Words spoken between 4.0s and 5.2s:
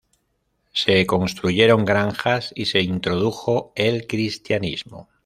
cristianismo.